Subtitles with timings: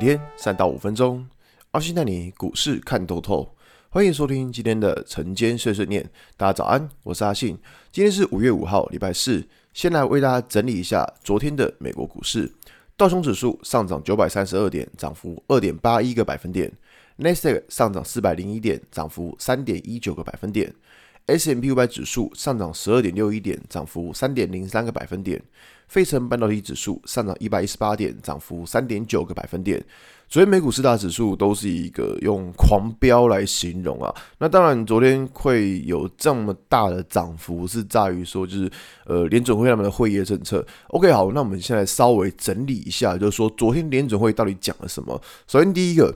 [0.00, 1.26] 每天三到五分钟，
[1.72, 3.52] 阿信带你股市看透透。
[3.88, 6.08] 欢迎收听今天的晨间碎碎念。
[6.36, 7.58] 大家早安，我是阿信。
[7.90, 9.44] 今天是五月五号，礼拜四。
[9.74, 12.48] 先来为大家整理一下昨天的美国股市。
[12.96, 16.72] 道琼指数上涨九百三十二点，涨幅二点八一个百分点。
[17.16, 20.72] 纳斯达克上涨四百零一点，涨幅三点一九个百分点。
[21.28, 25.40] S M P 五百指数上涨十二点六一点，涨幅三点零三个百分点。
[25.86, 29.82] 费城半导体指数上涨一百一十八点，涨幅三点九个百分点。
[30.28, 34.14] 昨天美股四大指数都是一个用狂飙来形容啊。
[34.38, 38.70] 那当然，昨天会有这么大的涨幅，是在于说，就是
[39.06, 40.66] 呃联准会他们的会议政策。
[40.88, 45.18] OK，好，那我们现在稍微整理一下，就是说昨天联准会到底讲了什么。
[45.46, 46.14] 首先第一个。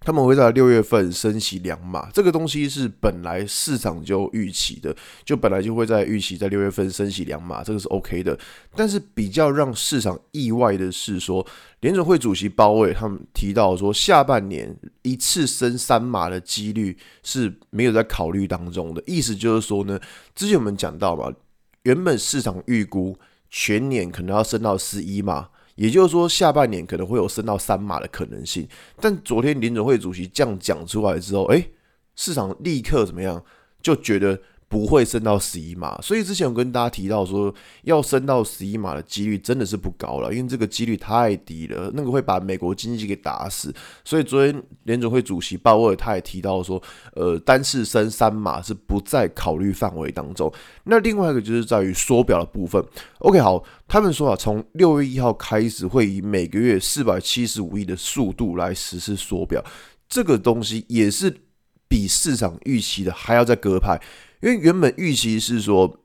[0.00, 8.38] 他们会在六月份升息两码，这个东西是本来市场就预期的，就本来就会在预期在六月份升息两码，这个是 OK 的。
[8.74, 11.44] 但是比较让市场意外的是说，
[11.80, 19.02] 联准会主席鲍威尔他们提到说，下半年一次升三码的几率是没有在考虑当中的。
[19.04, 20.00] 意思就是说呢，
[20.34, 21.30] 之前我们讲到嘛，
[21.82, 23.18] 原本市场预估
[23.50, 25.48] 全年可能要升到十一码。
[25.78, 28.68] 也就是说，下半年可能会有升到三码的可能性，
[29.00, 31.70] 但昨天林总会主席这样讲出来之后，诶，
[32.16, 33.42] 市场立刻怎么样？
[33.80, 34.38] 就觉得。
[34.68, 37.52] 不会升到十一码，所以之前我跟大家提到说，
[37.84, 43.74] 要升到十一码的几率真的是不高了，因为这个几率太低了，那个会把美国经济给打死。
[44.04, 46.82] 所以昨天联准会主席鲍威尔他也提到说，
[47.14, 50.52] 呃，单次升三码是不在考虑范围当中。
[50.84, 52.84] 那另外一个就是在于缩表的部分。
[53.20, 59.64] OK，好，他们说啊，从六月一号开始会以每个月四百七十五亿的速度来实施缩表，
[60.10, 61.34] 这个东西也是
[61.88, 63.98] 比市场预期的还要再鸽派。
[64.40, 65.98] 因为原本预期是说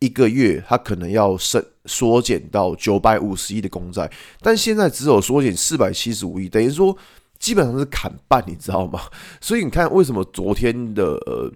[0.00, 6.96] 一个月它可能要省缩减到九百五十亿的公债，但现在只有缩减四百七十五亿，等于说
[7.38, 9.00] 基本上是砍半，你知道吗？
[9.40, 11.52] 所以你看为什么昨天的呃。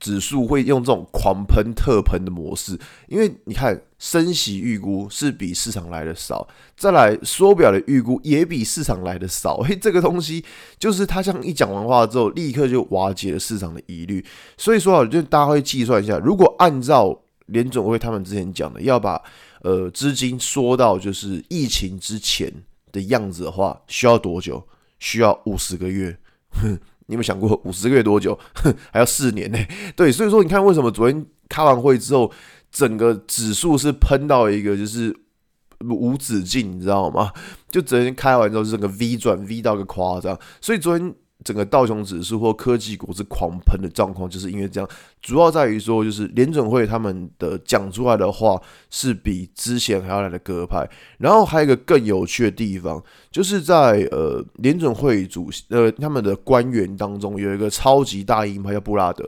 [0.00, 2.78] 指数会用这种狂喷特喷的模式，
[3.08, 10.44] 因为你看升息预估是比市场来的少，再来缩表的预估也比市场来的少， 嘿，这个东西
[10.78, 14.24] 就是他这样一讲完话之后，立刻就瓦解了市场的疑虑。
[14.56, 19.20] 所以说啊，就大家会计算一下，如果按照联总会他们之前讲的，要把
[19.62, 22.52] 呃资金缩到就是疫情之前
[22.92, 24.62] 的样子的话，需要多久？
[25.00, 26.16] 需要五十个月。
[27.06, 28.38] 你有没有想过五十个月多久？
[28.54, 29.58] 哼， 还要四年呢？
[29.96, 32.30] 对，所以说你看，为什么昨天开完会之后，
[32.70, 35.14] 整个指数是喷到一个就是
[35.88, 37.32] 无止境，你知道吗？
[37.70, 41.14] 就昨天开完之后，是整个 V 转 V 到个夸张，所以昨天。
[41.44, 44.90] 整个道琼指数或科技股是狂喷的状况，就是因为这样，
[45.22, 48.60] 主要在于说，就是联准会他们的讲出来的话
[48.90, 50.84] 是比之前还要来的鸽派。
[51.18, 53.00] 然后还有一个更有趣的地方，
[53.30, 59.24] 就是在呃联准会主席呃他们的官员当中有一个超级大鹰派叫布拉德，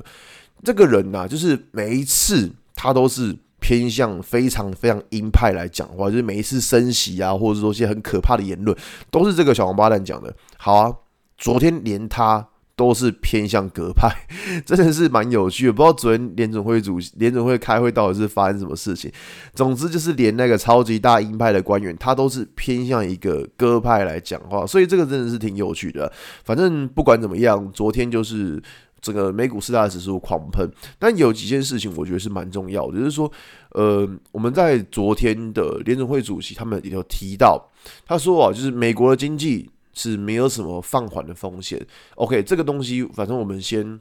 [0.64, 8.76] 这个人呐、啊，就是每一次他都是偏向非常非常鹰派来讲话，就是每一次升息啊，或者说一些很可怕的言论，
[9.12, 10.34] 都是这个小王八蛋讲的。
[10.58, 10.92] 好啊。
[11.40, 12.46] 昨天连他
[12.76, 14.08] 都是偏向鸽派，
[14.64, 15.72] 真的是蛮有趣的。
[15.72, 19.10] 不知道昨天联总会主席联总会开会到底是发生什么事情。
[19.54, 26.12] 总之就是连那个超级大鹰派的官员，他都是偏向一个鸽派来讲话，所以这个真的是挺有趣的。
[26.44, 28.62] 反正不管怎么样，昨天就是
[29.00, 30.70] 整个美股四大指数狂喷。
[30.98, 33.30] 但有几件事情我觉得是蛮重要的，就是说，
[33.72, 37.68] 呃，我们在昨天的联总会主席他们也有提到，
[38.06, 39.70] 他说啊，就是美国的经济。
[40.00, 41.78] 是没有什么放缓的风险。
[42.14, 44.00] OK，这个东西反正我们先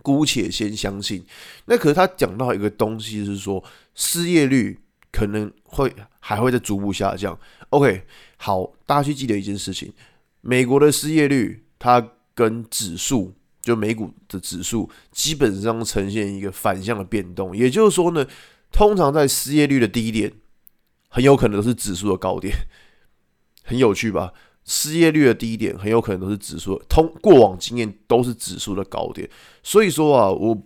[0.00, 1.22] 姑且先相信。
[1.66, 3.62] 那可是他讲到一个东西是说，
[3.94, 4.80] 失业率
[5.12, 7.38] 可能会还会再逐步下降。
[7.68, 8.06] OK，
[8.38, 9.92] 好，大家去记得一件事情：
[10.40, 17.54] 美国的失业率它跟指数，就美股的指数，基本上呈现一个反向的变动。
[17.54, 18.26] 也就是说呢，
[18.72, 20.32] 通常在失业率的低点，
[21.08, 22.54] 很有可能是指数的高点。
[23.66, 24.34] 很有趣吧？
[24.64, 29.28] 失业率的低点很有可能都是指数，通过往经验都是指数的高点，
[29.62, 30.56] 所以说啊，我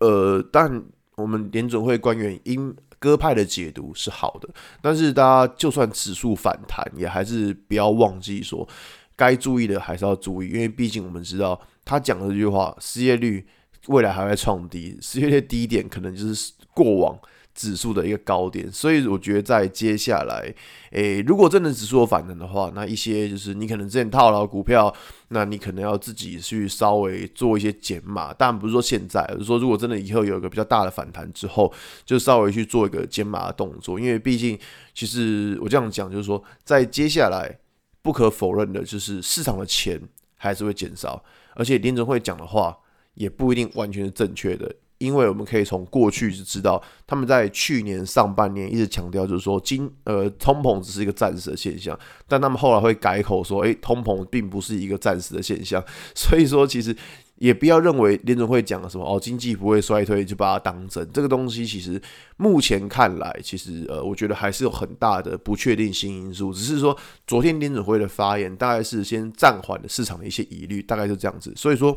[0.00, 0.82] 呃，但
[1.16, 4.48] 我们联准会官员因鸽派的解读是好的，
[4.82, 8.68] 但是大家就算指数反弹，也还是不要忘记说，
[9.16, 13.46] 该注意的还是要注意，因为毕竟我们知道他讲的这句话，失业率
[13.86, 17.18] 未来还会创低，失业率低点可能就是过往。
[17.58, 20.54] 指数的一个高点，所以我觉得在接下来，
[20.92, 24.94] 诶，如果真的指数有反弹的话，那一些就是你可能之前套牢股票，
[25.30, 28.32] 那你可能要自己去稍微做一些减码。
[28.32, 31.72] 当然不是说现在，而是说如果真的以后有一个比较大的反弹之后，
[32.04, 33.98] 就稍微去做一个减码的动作。
[33.98, 34.56] 因为毕竟，
[34.94, 37.58] 其实我这样讲就是说，在接下来。
[38.00, 40.00] 不可否认的就是市场的钱
[40.36, 41.22] 还是会减少，
[41.54, 42.74] 而且林总会讲的话
[43.14, 44.72] 也不一定完全是正确的。
[44.98, 55.82] 因为我们可以从过去就知道，他们在去年上半年一直强调，就是说今呃通膨只是一个暂时的现象，但他们后来会改口说，诶，通膨并不是一个暂时的现象。
[56.14, 56.94] 所以说，其实
[57.36, 61.08] 也不要认为联准会讲什么哦，经济不会衰退就把它当真。
[61.12, 62.00] 这个东西其实
[62.36, 66.52] 目前看来，其实呃，我觉得还是有很大的不确定性因素。
[66.52, 71.52] 只是说，昨天联准会的发言大概是先暂缓了市场的一些疑虑，大概就这样子。
[71.56, 71.96] 所以说。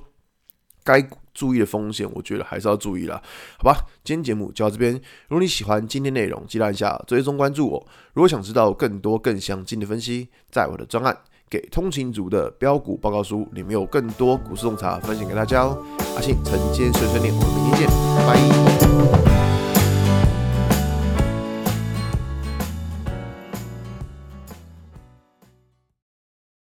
[0.92, 3.22] 该注意的风险，我觉得还是要注意啦，
[3.58, 3.86] 好吧？
[4.04, 4.94] 今天节目就到这边。
[5.30, 7.88] 如果你喜欢今天内容，记得按下追踪关注我。
[8.14, 11.14] 如果想知道更多更详尽的分析，在我的专案
[11.50, 15.82] 《给通勤族的标股报告书》里面有更多股市洞察分享给大家哦。
[16.16, 17.90] 阿信晨间碎碎念，我们明天见。
[19.32, 19.41] 拜